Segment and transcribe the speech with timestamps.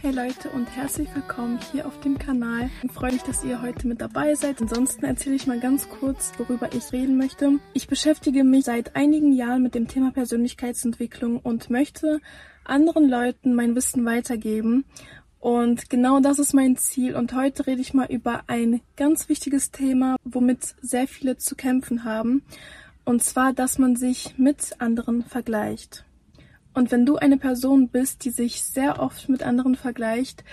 [0.00, 2.70] Hey Leute und herzlich willkommen hier auf dem Kanal.
[2.82, 4.62] Ich freue mich, dass ihr heute mit dabei seid.
[4.62, 7.58] Ansonsten erzähle ich mal ganz kurz, worüber ich reden möchte.
[7.74, 12.20] Ich beschäftige mich seit einigen Jahren mit dem Thema Persönlichkeitsentwicklung und möchte
[12.64, 14.86] anderen Leuten mein Wissen weitergeben.
[15.40, 17.16] Und genau das ist mein Ziel.
[17.16, 22.04] Und heute rede ich mal über ein ganz wichtiges Thema, womit sehr viele zu kämpfen
[22.04, 22.44] haben.
[23.04, 26.06] Und zwar, dass man sich mit anderen vergleicht.
[26.74, 30.44] Und wenn du eine Person bist, die sich sehr oft mit anderen vergleicht,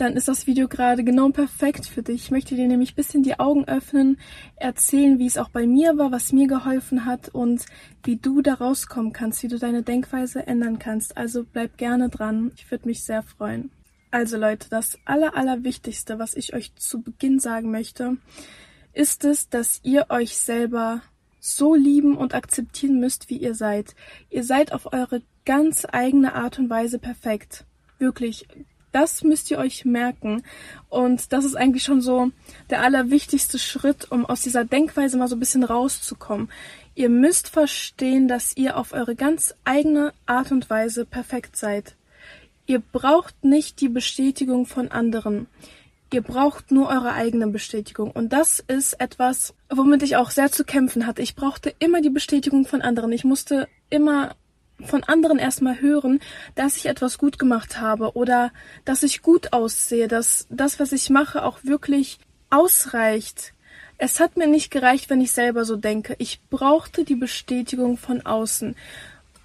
[0.00, 2.24] dann ist das Video gerade genau perfekt für dich.
[2.24, 4.18] Ich möchte dir nämlich ein bisschen die Augen öffnen,
[4.56, 7.66] erzählen, wie es auch bei mir war, was mir geholfen hat und
[8.02, 11.18] wie du da rauskommen kannst, wie du deine Denkweise ändern kannst.
[11.18, 12.50] Also bleib gerne dran.
[12.56, 13.70] Ich würde mich sehr freuen.
[14.10, 18.16] Also Leute, das aller, allerwichtigste, was ich euch zu Beginn sagen möchte,
[18.92, 21.02] ist es, dass ihr euch selber
[21.40, 23.94] so lieben und akzeptieren müsst, wie ihr seid.
[24.28, 27.64] Ihr seid auf eure ganz eigene Art und Weise perfekt.
[27.98, 28.46] Wirklich.
[28.92, 30.42] Das müsst ihr euch merken.
[30.88, 32.30] Und das ist eigentlich schon so
[32.70, 36.50] der allerwichtigste Schritt, um aus dieser Denkweise mal so ein bisschen rauszukommen.
[36.94, 41.94] Ihr müsst verstehen, dass ihr auf eure ganz eigene Art und Weise perfekt seid.
[42.66, 45.46] Ihr braucht nicht die Bestätigung von anderen.
[46.12, 48.10] Ihr braucht nur eure eigene Bestätigung.
[48.10, 51.22] Und das ist etwas, womit ich auch sehr zu kämpfen hatte.
[51.22, 53.12] Ich brauchte immer die Bestätigung von anderen.
[53.12, 54.34] Ich musste immer
[54.84, 56.20] von anderen erstmal hören,
[56.54, 58.50] dass ich etwas gut gemacht habe oder
[58.84, 63.52] dass ich gut aussehe, dass das, was ich mache, auch wirklich ausreicht.
[63.98, 66.16] Es hat mir nicht gereicht, wenn ich selber so denke.
[66.18, 68.74] Ich brauchte die Bestätigung von außen.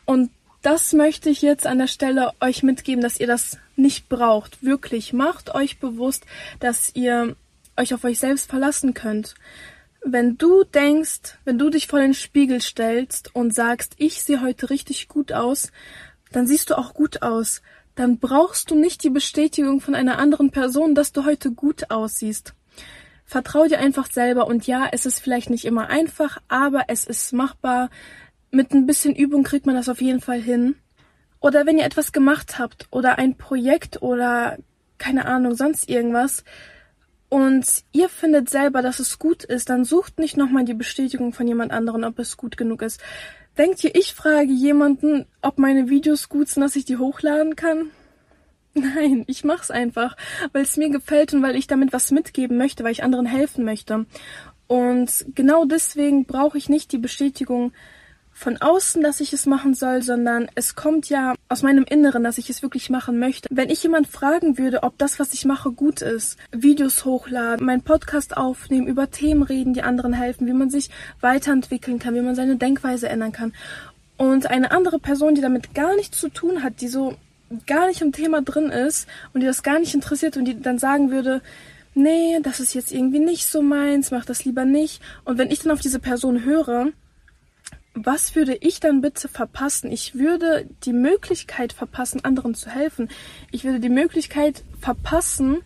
[0.05, 0.31] Und
[0.65, 4.63] das möchte ich jetzt an der Stelle euch mitgeben, dass ihr das nicht braucht.
[4.63, 6.25] Wirklich macht euch bewusst,
[6.59, 7.35] dass ihr
[7.77, 9.35] euch auf euch selbst verlassen könnt.
[10.03, 14.71] Wenn du denkst, wenn du dich vor den Spiegel stellst und sagst, ich sehe heute
[14.71, 15.71] richtig gut aus,
[16.31, 17.61] dann siehst du auch gut aus.
[17.93, 22.55] Dann brauchst du nicht die Bestätigung von einer anderen Person, dass du heute gut aussiehst.
[23.23, 27.33] Vertrau dir einfach selber und ja, es ist vielleicht nicht immer einfach, aber es ist
[27.33, 27.89] machbar
[28.51, 30.75] mit ein bisschen Übung kriegt man das auf jeden Fall hin.
[31.39, 34.57] Oder wenn ihr etwas gemacht habt oder ein Projekt oder
[34.97, 36.43] keine Ahnung, sonst irgendwas
[37.29, 41.47] und ihr findet selber, dass es gut ist, dann sucht nicht nochmal die Bestätigung von
[41.47, 43.01] jemand anderen, ob es gut genug ist.
[43.57, 47.91] Denkt ihr, ich frage jemanden, ob meine Videos gut sind, dass ich die hochladen kann?
[48.73, 50.17] Nein, ich mach's einfach,
[50.51, 53.63] weil es mir gefällt und weil ich damit was mitgeben möchte, weil ich anderen helfen
[53.63, 54.05] möchte.
[54.67, 57.71] Und genau deswegen brauche ich nicht die Bestätigung
[58.37, 62.37] von außen, dass ich es machen soll, sondern es kommt ja aus meinem Inneren, dass
[62.37, 63.47] ich es wirklich machen möchte.
[63.49, 67.81] Wenn ich jemand fragen würde, ob das, was ich mache, gut ist, Videos hochladen, meinen
[67.81, 70.89] Podcast aufnehmen, über Themen reden, die anderen helfen, wie man sich
[71.21, 73.53] weiterentwickeln kann, wie man seine Denkweise ändern kann.
[74.17, 77.15] Und eine andere Person, die damit gar nichts zu tun hat, die so
[77.65, 80.77] gar nicht im Thema drin ist und die das gar nicht interessiert und die dann
[80.77, 81.41] sagen würde,
[81.93, 85.01] nee, das ist jetzt irgendwie nicht so meins, mach das lieber nicht.
[85.23, 86.91] Und wenn ich dann auf diese Person höre,
[87.95, 89.91] was würde ich dann bitte verpassen?
[89.91, 93.09] Ich würde die Möglichkeit verpassen, anderen zu helfen.
[93.51, 95.63] Ich würde die Möglichkeit verpassen,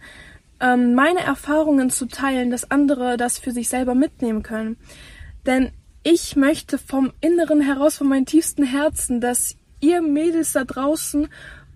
[0.59, 4.78] ähm, meine Erfahrungen zu teilen, dass andere das für sich selber mitnehmen können.
[5.45, 5.72] Denn
[6.03, 11.28] ich möchte vom Inneren heraus, von meinem tiefsten Herzen, dass ihr Mädels da draußen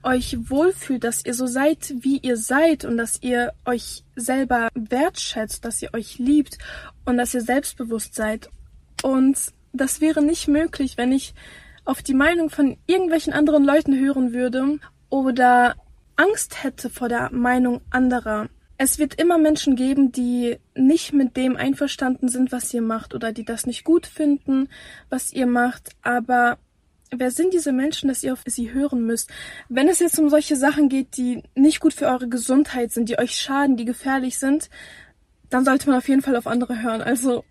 [0.03, 5.65] euch wohlfühlt, dass ihr so seid, wie ihr seid und dass ihr euch selber wertschätzt,
[5.65, 6.57] dass ihr euch liebt
[7.05, 8.49] und dass ihr selbstbewusst seid.
[9.01, 9.37] Und
[9.73, 11.33] das wäre nicht möglich, wenn ich
[11.83, 14.79] auf die Meinung von irgendwelchen anderen Leuten hören würde
[15.09, 15.75] oder
[16.15, 18.47] Angst hätte vor der Meinung anderer.
[18.77, 23.31] Es wird immer Menschen geben, die nicht mit dem einverstanden sind, was ihr macht oder
[23.31, 24.69] die das nicht gut finden,
[25.09, 26.57] was ihr macht, aber
[27.11, 29.29] wer sind diese Menschen, dass ihr auf sie hören müsst?
[29.69, 33.19] Wenn es jetzt um solche Sachen geht, die nicht gut für eure Gesundheit sind, die
[33.19, 34.69] euch schaden, die gefährlich sind,
[35.49, 37.01] dann sollte man auf jeden Fall auf andere hören.
[37.01, 37.43] Also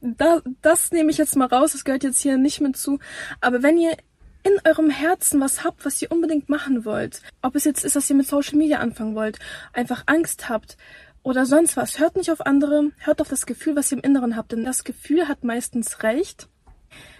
[0.00, 2.98] da, das nehme ich jetzt mal raus, das gehört jetzt hier nicht mit zu.
[3.40, 3.96] Aber wenn ihr
[4.44, 8.08] in eurem Herzen was habt, was ihr unbedingt machen wollt, ob es jetzt ist, dass
[8.08, 9.38] ihr mit Social Media anfangen wollt,
[9.72, 10.76] einfach Angst habt
[11.22, 14.36] oder sonst was, hört nicht auf andere, hört auf das Gefühl, was ihr im Inneren
[14.36, 16.48] habt, denn das Gefühl hat meistens recht.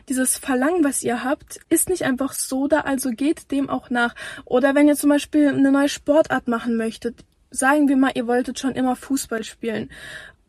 [0.09, 4.15] Dieses Verlangen, was ihr habt, ist nicht einfach so da, also geht dem auch nach.
[4.47, 8.59] Oder wenn ihr zum Beispiel eine neue Sportart machen möchtet, sagen wir mal, ihr wolltet
[8.59, 9.91] schon immer Fußball spielen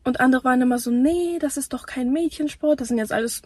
[0.04, 2.80] und andere waren immer so, nee, das ist doch kein Mädchensport.
[2.80, 3.42] Das sind jetzt alles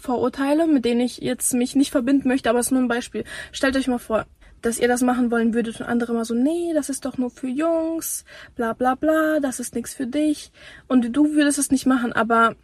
[0.00, 3.24] Vorurteile, mit denen ich jetzt mich nicht verbinden möchte, aber es ist nur ein Beispiel.
[3.52, 4.26] Stellt euch mal vor,
[4.62, 7.30] dass ihr das machen wollen würdet und andere immer so, nee, das ist doch nur
[7.30, 8.24] für Jungs,
[8.56, 10.52] bla bla bla, das ist nichts für dich.
[10.88, 12.56] Und du würdest es nicht machen, aber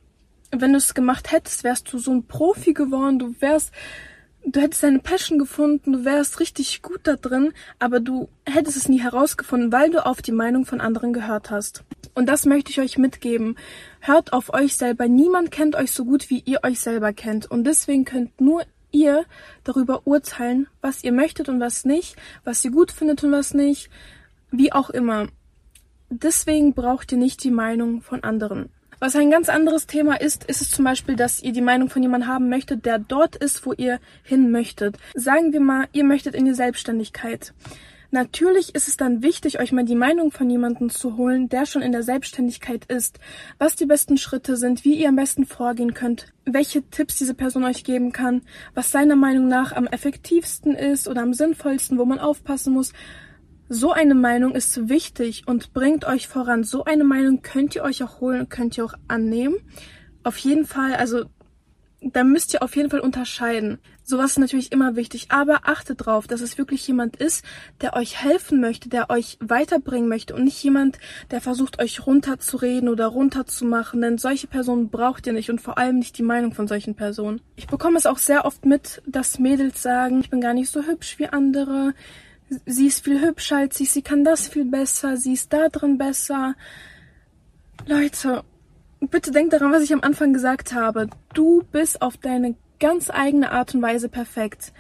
[0.51, 3.73] wenn du es gemacht hättest, wärst du so ein Profi geworden, du wärst
[4.45, 8.89] du hättest deine Passion gefunden, du wärst richtig gut da drin, aber du hättest es
[8.89, 11.85] nie herausgefunden, weil du auf die Meinung von anderen gehört hast.
[12.15, 13.57] Und das möchte ich euch mitgeben.
[14.01, 15.09] Hört auf euch selber.
[15.09, 17.51] Niemand kennt euch so gut, wie ihr euch selber kennt.
[17.51, 19.25] Und deswegen könnt nur ihr
[19.65, 23.91] darüber urteilen, was ihr möchtet und was nicht, was ihr gut findet und was nicht,
[24.51, 25.29] wie auch immer.
[26.09, 28.71] Deswegen braucht ihr nicht die Meinung von anderen.
[29.03, 32.03] Was ein ganz anderes Thema ist, ist es zum Beispiel, dass ihr die Meinung von
[32.03, 34.99] jemandem haben möchtet, der dort ist, wo ihr hin möchtet.
[35.15, 37.55] Sagen wir mal, ihr möchtet in die Selbstständigkeit.
[38.11, 41.81] Natürlich ist es dann wichtig, euch mal die Meinung von jemandem zu holen, der schon
[41.81, 43.19] in der Selbstständigkeit ist,
[43.57, 47.65] was die besten Schritte sind, wie ihr am besten vorgehen könnt, welche Tipps diese Person
[47.65, 48.43] euch geben kann,
[48.75, 52.93] was seiner Meinung nach am effektivsten ist oder am sinnvollsten, wo man aufpassen muss.
[53.73, 56.65] So eine Meinung ist wichtig und bringt euch voran.
[56.65, 59.55] So eine Meinung könnt ihr euch auch holen, könnt ihr auch annehmen.
[60.25, 61.27] Auf jeden Fall, also
[62.01, 63.79] da müsst ihr auf jeden Fall unterscheiden.
[64.03, 67.45] Sowas ist natürlich immer wichtig, aber achtet drauf, dass es wirklich jemand ist,
[67.81, 70.99] der euch helfen möchte, der euch weiterbringen möchte und nicht jemand,
[71.31, 76.01] der versucht, euch runterzureden oder runterzumachen, denn solche Personen braucht ihr nicht und vor allem
[76.01, 77.41] nicht die Meinung von solchen Personen.
[77.55, 80.83] Ich bekomme es auch sehr oft mit, dass Mädels sagen, ich bin gar nicht so
[80.83, 81.95] hübsch wie andere,
[82.67, 85.99] sie ist viel hübscher als ich, sie kann das viel besser, sie ist da drin
[85.99, 86.55] besser.
[87.87, 88.45] Leute,
[89.01, 91.09] bitte denkt daran, was ich am Anfang gesagt habe.
[91.35, 94.73] Du bist auf deine ganz eigene Art und Weise perfekt.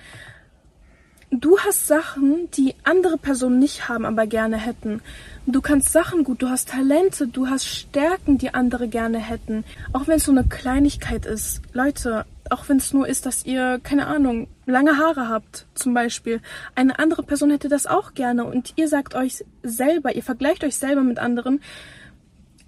[1.32, 5.00] Du hast Sachen, die andere Personen nicht haben, aber gerne hätten.
[5.46, 9.62] Du kannst Sachen gut, du hast Talente, du hast Stärken, die andere gerne hätten.
[9.92, 11.62] Auch wenn es so eine Kleinigkeit ist.
[11.72, 16.40] Leute, auch wenn es nur ist, dass ihr, keine Ahnung, lange Haare habt, zum Beispiel.
[16.74, 20.76] Eine andere Person hätte das auch gerne und ihr sagt euch selber, ihr vergleicht euch
[20.76, 21.60] selber mit anderen,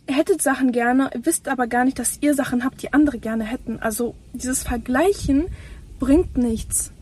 [0.06, 3.80] hättet Sachen gerne, wisst aber gar nicht, dass ihr Sachen habt, die andere gerne hätten.
[3.80, 5.48] Also dieses Vergleichen
[5.98, 6.92] bringt nichts.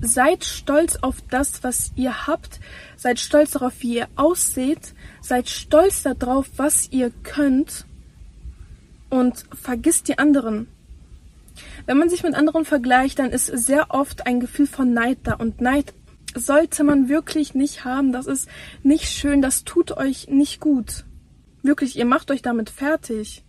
[0.00, 2.60] Seid stolz auf das, was ihr habt.
[2.96, 4.94] Seid stolz darauf, wie ihr ausseht.
[5.20, 7.86] Seid stolz darauf, was ihr könnt.
[9.10, 10.68] Und vergisst die anderen.
[11.86, 15.34] Wenn man sich mit anderen vergleicht, dann ist sehr oft ein Gefühl von Neid da.
[15.34, 15.92] Und Neid
[16.34, 18.12] sollte man wirklich nicht haben.
[18.12, 18.48] Das ist
[18.82, 19.42] nicht schön.
[19.42, 21.04] Das tut euch nicht gut.
[21.62, 23.44] Wirklich, ihr macht euch damit fertig.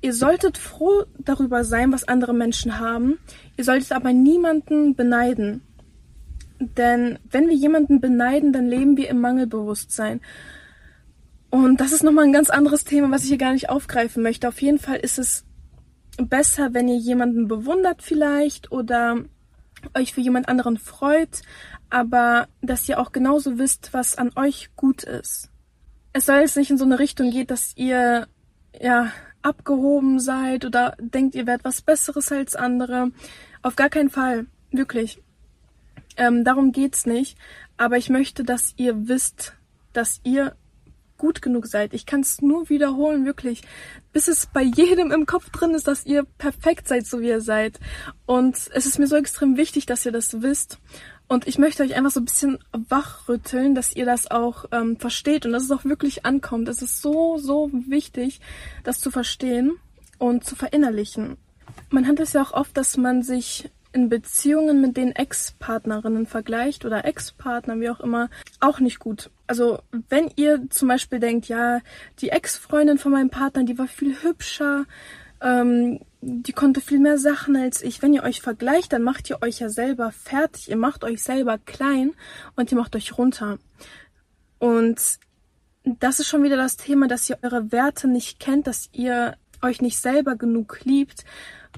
[0.00, 3.18] Ihr solltet froh darüber sein, was andere Menschen haben.
[3.56, 5.62] Ihr solltet aber niemanden beneiden.
[6.58, 10.20] Denn wenn wir jemanden beneiden, dann leben wir im Mangelbewusstsein.
[11.50, 14.48] Und das ist nochmal ein ganz anderes Thema, was ich hier gar nicht aufgreifen möchte.
[14.48, 15.44] Auf jeden Fall ist es
[16.16, 19.24] besser, wenn ihr jemanden bewundert vielleicht oder
[19.94, 21.42] euch für jemand anderen freut,
[21.90, 25.50] aber dass ihr auch genauso wisst, was an euch gut ist.
[26.12, 28.26] Es soll jetzt nicht in so eine Richtung gehen, dass ihr
[28.80, 29.12] ja
[29.46, 33.12] abgehoben seid oder denkt, ihr werdet was Besseres als andere.
[33.62, 34.46] Auf gar keinen Fall.
[34.72, 35.22] Wirklich.
[36.16, 37.38] Ähm, darum geht's nicht.
[37.76, 39.54] Aber ich möchte, dass ihr wisst,
[39.92, 40.56] dass ihr
[41.16, 41.94] gut genug seid.
[41.94, 43.62] Ich kann es nur wiederholen, wirklich,
[44.12, 47.40] bis es bei jedem im Kopf drin ist, dass ihr perfekt seid, so wie ihr
[47.40, 47.78] seid.
[48.26, 50.78] Und es ist mir so extrem wichtig, dass ihr das wisst.
[51.28, 55.44] Und ich möchte euch einfach so ein bisschen wachrütteln, dass ihr das auch ähm, versteht
[55.44, 56.68] und dass es auch wirklich ankommt.
[56.68, 58.40] Es ist so, so wichtig,
[58.84, 59.72] das zu verstehen
[60.18, 61.36] und zu verinnerlichen.
[61.90, 66.84] Man hat es ja auch oft, dass man sich in Beziehungen mit den Ex-Partnerinnen vergleicht
[66.84, 68.28] oder Ex-Partner, wie auch immer,
[68.60, 69.30] auch nicht gut.
[69.46, 69.78] Also
[70.10, 71.80] wenn ihr zum Beispiel denkt, ja,
[72.20, 74.84] die Ex-Freundin von meinem Partner, die war viel hübscher,
[75.40, 78.02] ähm, die konnte viel mehr Sachen als ich.
[78.02, 80.68] Wenn ihr euch vergleicht, dann macht ihr euch ja selber fertig.
[80.68, 82.14] Ihr macht euch selber klein
[82.56, 83.58] und ihr macht euch runter.
[84.58, 85.00] Und
[85.84, 89.80] das ist schon wieder das Thema, dass ihr eure Werte nicht kennt, dass ihr euch
[89.80, 91.24] nicht selber genug liebt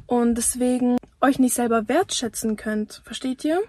[0.07, 3.03] und deswegen euch nicht selber wertschätzen könnt.
[3.05, 3.61] Versteht ihr?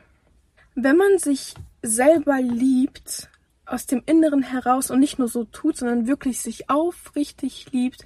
[0.75, 3.29] Wenn man sich selber liebt,
[3.65, 8.03] aus dem Inneren heraus und nicht nur so tut, sondern wirklich sich aufrichtig liebt,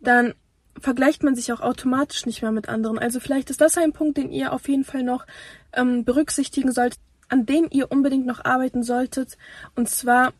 [0.00, 0.34] dann
[0.80, 2.98] vergleicht man sich auch automatisch nicht mehr mit anderen.
[2.98, 5.26] Also vielleicht ist das ein Punkt, den ihr auf jeden Fall noch
[5.72, 9.38] ähm, berücksichtigen solltet, an dem ihr unbedingt noch arbeiten solltet,
[9.74, 10.32] und zwar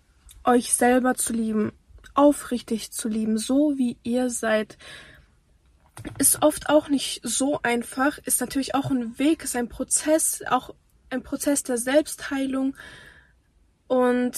[0.45, 1.73] euch selber zu lieben,
[2.15, 4.77] aufrichtig zu lieben, so wie ihr seid.
[6.19, 10.75] Ist oft auch nicht so einfach, ist natürlich auch ein Weg, ist ein Prozess, auch
[11.11, 12.77] ein Prozess der Selbstheilung.
[13.87, 14.35] Und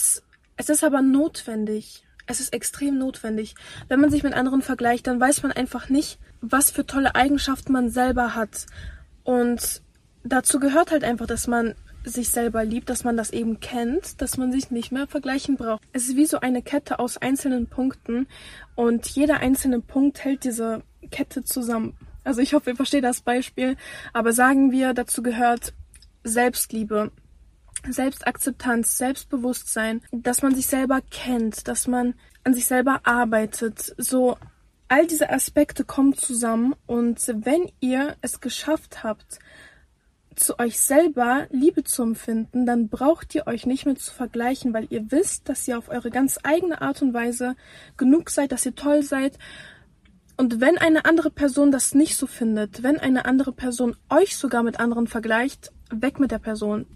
[0.57, 2.06] es ist aber notwendig.
[2.27, 3.55] Es ist extrem notwendig.
[3.89, 7.73] Wenn man sich mit anderen vergleicht, dann weiß man einfach nicht, was für tolle Eigenschaften
[7.73, 8.67] man selber hat.
[9.25, 9.83] Und
[10.25, 14.37] dazu gehört halt einfach, dass man sich selber liebt, dass man das eben kennt, dass
[14.37, 15.83] man sich nicht mehr vergleichen braucht.
[15.93, 18.29] Es ist wie so eine Kette aus einzelnen Punkten
[18.77, 21.97] und jeder einzelne Punkt hält diese Kette zusammen.
[22.23, 23.77] Also ich hoffe, ihr versteht das Beispiel.
[24.13, 25.75] Aber sagen wir, dazu gehört
[26.25, 27.13] Selbstliebe,
[27.89, 32.15] Selbstakzeptanz, Selbstbewusstsein, dass man sich selber kennt, dass man
[32.45, 33.95] an sich selber arbeitet.
[33.99, 34.37] So
[34.89, 39.39] all diese Aspekte kommen zusammen und wenn ihr es geschafft habt,
[40.37, 44.87] zu euch selber Liebe zu empfinden, dann braucht ihr euch nicht mehr zu vergleichen, weil
[44.91, 47.57] ihr wisst, dass ihr auf eure ganz eigene Art und Weise
[47.97, 49.39] genug seid, dass ihr toll seid.
[50.37, 54.63] Und wenn eine andere Person das nicht so findet, wenn eine andere Person euch sogar
[54.63, 56.87] mit anderen vergleicht, weg mit der Person.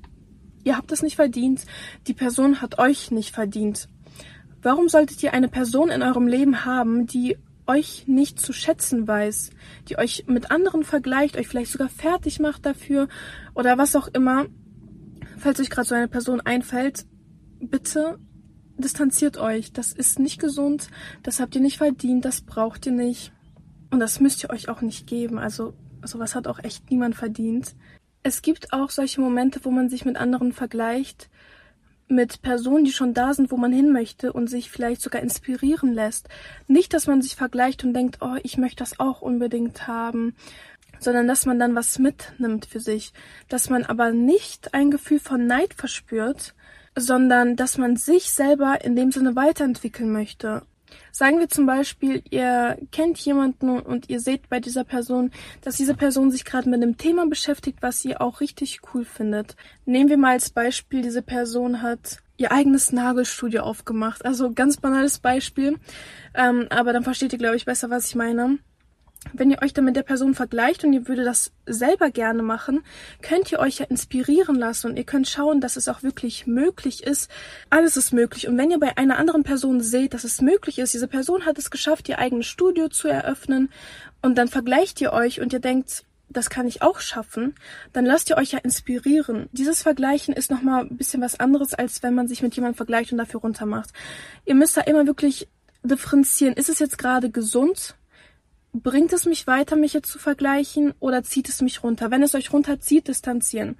[0.64, 1.64] Ihr habt es nicht verdient,
[2.06, 3.88] die Person hat euch nicht verdient.
[4.62, 7.36] Warum solltet ihr eine Person in eurem Leben haben, die
[7.66, 9.50] euch nicht zu schätzen weiß,
[9.88, 13.08] die euch mit anderen vergleicht, euch vielleicht sogar fertig macht dafür
[13.54, 14.46] oder was auch immer,
[15.38, 17.06] falls euch gerade so eine Person einfällt,
[17.60, 18.18] bitte
[18.76, 19.72] distanziert euch.
[19.72, 20.88] Das ist nicht gesund,
[21.22, 23.32] das habt ihr nicht verdient, das braucht ihr nicht.
[23.90, 25.38] Und das müsst ihr euch auch nicht geben.
[25.38, 25.74] Also
[26.04, 27.74] sowas hat auch echt niemand verdient.
[28.22, 31.30] Es gibt auch solche Momente, wo man sich mit anderen vergleicht,
[32.08, 35.94] mit Personen, die schon da sind, wo man hin möchte und sich vielleicht sogar inspirieren
[35.94, 36.28] lässt.
[36.66, 40.34] Nicht, dass man sich vergleicht und denkt, oh, ich möchte das auch unbedingt haben,
[40.98, 43.12] sondern dass man dann was mitnimmt für sich,
[43.48, 46.54] dass man aber nicht ein Gefühl von Neid verspürt,
[46.96, 50.62] sondern dass man sich selber in dem Sinne weiterentwickeln möchte
[51.12, 55.30] Sagen wir zum Beispiel, ihr kennt jemanden und ihr seht bei dieser Person,
[55.62, 59.56] dass diese Person sich gerade mit einem Thema beschäftigt, was ihr auch richtig cool findet.
[59.85, 64.25] Nehmen wir mal als Beispiel, diese Person hat ihr eigenes Nagelstudio aufgemacht.
[64.25, 65.78] Also ganz banales Beispiel,
[66.35, 68.59] ähm, aber dann versteht ihr, glaube ich, besser, was ich meine
[69.34, 72.82] wenn ihr euch dann mit der Person vergleicht und ihr würdet das selber gerne machen,
[73.20, 77.02] könnt ihr euch ja inspirieren lassen und ihr könnt schauen, dass es auch wirklich möglich
[77.02, 77.30] ist.
[77.68, 78.48] Alles ist möglich.
[78.48, 81.58] Und wenn ihr bei einer anderen Person seht, dass es möglich ist, diese Person hat
[81.58, 83.70] es geschafft, ihr eigenes Studio zu eröffnen
[84.22, 87.54] und dann vergleicht ihr euch und ihr denkt, das kann ich auch schaffen,
[87.92, 89.48] dann lasst ihr euch ja inspirieren.
[89.52, 93.12] Dieses Vergleichen ist nochmal ein bisschen was anderes, als wenn man sich mit jemandem vergleicht
[93.12, 93.90] und dafür runtermacht.
[94.46, 95.48] Ihr müsst da immer wirklich
[95.82, 96.54] differenzieren.
[96.54, 97.96] Ist es jetzt gerade gesund?
[98.72, 102.10] Bringt es mich weiter, mich jetzt zu vergleichen oder zieht es mich runter?
[102.10, 103.76] Wenn es euch runterzieht, distanzieren.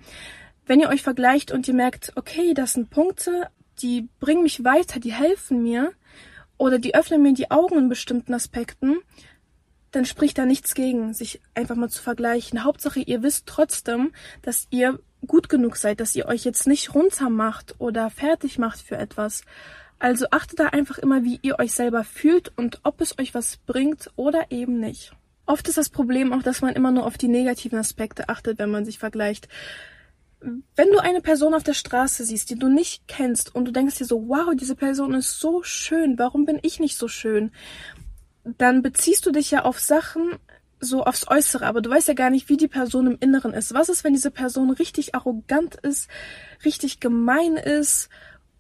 [0.67, 3.49] Wenn ihr euch vergleicht und ihr merkt, okay, das sind Punkte,
[3.83, 5.93] die bringen mich weiter, die helfen mir
[6.59, 8.99] oder die öffnen mir die Augen in bestimmten Aspekten,
[9.91, 12.65] dann spricht da nichts gegen, sich einfach mal zu vergleichen.
[12.65, 17.29] Hauptsache, ihr wisst trotzdem, dass ihr gut genug seid, dass ihr euch jetzt nicht runter
[17.29, 19.43] macht oder fertig macht für etwas.
[20.01, 23.59] Also achtet da einfach immer, wie ihr euch selber fühlt und ob es euch was
[23.59, 25.13] bringt oder eben nicht.
[25.45, 28.71] Oft ist das Problem auch, dass man immer nur auf die negativen Aspekte achtet, wenn
[28.71, 29.47] man sich vergleicht.
[30.41, 33.99] Wenn du eine Person auf der Straße siehst, die du nicht kennst und du denkst
[33.99, 37.53] dir so, wow, diese Person ist so schön, warum bin ich nicht so schön?
[38.45, 40.39] Dann beziehst du dich ja auf Sachen,
[40.81, 43.75] so aufs Äußere, aber du weißt ja gar nicht, wie die Person im Inneren ist.
[43.75, 46.09] Was ist, wenn diese Person richtig arrogant ist,
[46.65, 48.09] richtig gemein ist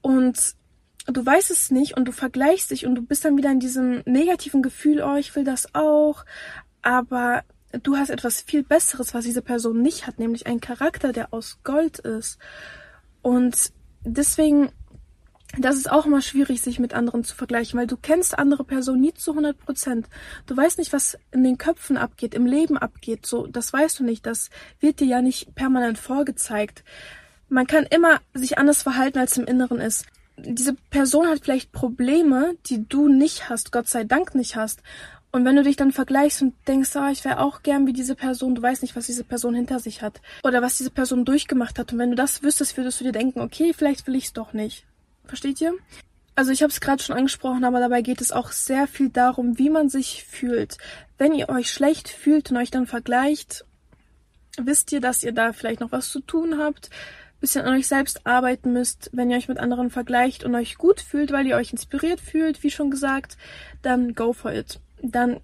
[0.02, 0.59] und
[1.06, 4.02] du weißt es nicht und du vergleichst dich und du bist dann wieder in diesem
[4.04, 6.24] negativen Gefühl, oh, ich will das auch,
[6.82, 7.42] aber
[7.82, 11.58] du hast etwas viel Besseres, was diese Person nicht hat, nämlich einen Charakter, der aus
[11.62, 12.38] Gold ist.
[13.22, 14.70] Und deswegen,
[15.58, 19.00] das ist auch immer schwierig, sich mit anderen zu vergleichen, weil du kennst andere Personen
[19.00, 20.08] nie zu 100 Prozent.
[20.46, 24.04] Du weißt nicht, was in den Köpfen abgeht, im Leben abgeht, so, das weißt du
[24.04, 26.84] nicht, das wird dir ja nicht permanent vorgezeigt.
[27.48, 30.06] Man kann immer sich anders verhalten, als im Inneren ist
[30.44, 34.82] diese Person hat vielleicht Probleme, die du nicht hast, Gott sei Dank nicht hast.
[35.32, 38.16] Und wenn du dich dann vergleichst und denkst, ah, ich wäre auch gern wie diese
[38.16, 41.78] Person, du weißt nicht, was diese Person hinter sich hat oder was diese Person durchgemacht
[41.78, 41.92] hat.
[41.92, 44.52] Und wenn du das wüsstest, würdest du dir denken, okay, vielleicht will ich es doch
[44.52, 44.86] nicht.
[45.24, 45.74] Versteht ihr?
[46.34, 49.58] Also ich habe es gerade schon angesprochen, aber dabei geht es auch sehr viel darum,
[49.58, 50.78] wie man sich fühlt.
[51.18, 53.64] Wenn ihr euch schlecht fühlt und euch dann vergleicht,
[54.58, 56.90] wisst ihr, dass ihr da vielleicht noch was zu tun habt,
[57.40, 61.00] bisschen an euch selbst arbeiten müsst, wenn ihr euch mit anderen vergleicht und euch gut
[61.00, 63.36] fühlt, weil ihr euch inspiriert fühlt, wie schon gesagt,
[63.82, 64.78] dann go for it.
[65.02, 65.40] Dann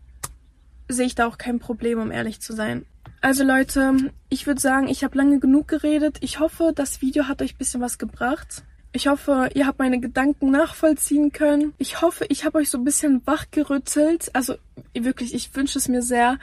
[0.89, 2.85] sehe ich da auch kein Problem, um ehrlich zu sein.
[3.21, 6.19] Also Leute, ich würde sagen, ich habe lange genug geredet.
[6.21, 8.63] Ich hoffe, das Video hat euch ein bisschen was gebracht.
[8.93, 11.75] Ich hoffe, ihr habt meine Gedanken nachvollziehen können.
[11.79, 14.31] Ich hoffe, ich habe euch so ein bisschen wachgerüttelt.
[14.35, 14.55] Also
[14.95, 16.39] wirklich, ich wünsche es mir sehr.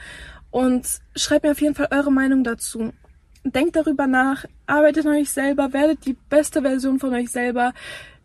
[0.50, 2.92] Und schreibt mir auf jeden Fall eure Meinung dazu
[3.44, 7.72] denkt darüber nach, arbeitet an euch selber, werdet die beste Version von euch selber,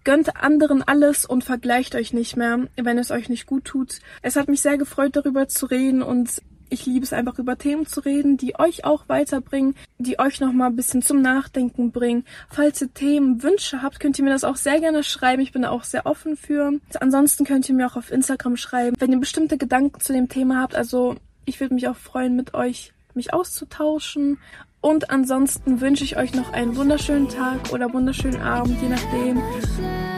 [0.03, 3.99] gönnt anderen alles und vergleicht euch nicht mehr, wenn es euch nicht gut tut.
[4.21, 7.87] Es hat mich sehr gefreut, darüber zu reden und ich liebe es einfach über Themen
[7.87, 12.25] zu reden, die euch auch weiterbringen, die euch nochmal ein bisschen zum Nachdenken bringen.
[12.49, 15.41] Falls ihr Themen, Wünsche habt, könnt ihr mir das auch sehr gerne schreiben.
[15.41, 16.73] Ich bin da auch sehr offen für.
[16.99, 20.61] Ansonsten könnt ihr mir auch auf Instagram schreiben, wenn ihr bestimmte Gedanken zu dem Thema
[20.61, 20.75] habt.
[20.75, 24.37] Also Ich würde mich auch freuen, mit euch mich auszutauschen.
[24.81, 29.41] Und ansonsten wünsche ich euch noch einen wunderschönen Tag oder wunderschönen Abend, je nachdem.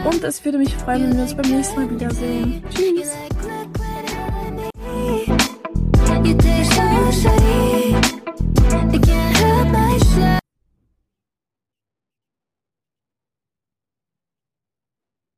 [0.04, 2.62] Und es würde mich freuen, wenn wir uns beim nächsten Mal wiedersehen.
[2.70, 3.12] Tschüss!
[6.24, 7.96] You taste so sweet.
[8.94, 10.41] It can't help myself.